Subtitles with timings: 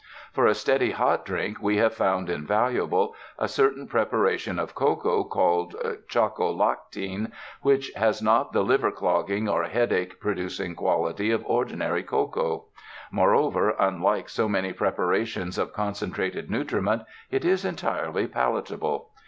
[0.33, 5.23] For a steady hot drink we have found invaluable a certain prepa ration of cocoa
[5.23, 5.75] called
[6.07, 7.31] choco lactine,
[7.61, 12.65] which has not the liver clogging or headache producing quality of ordinary cocoa.
[13.11, 19.11] Moreover, unlike so many prepa rations of concentrated nutriment, it is entirely palatable.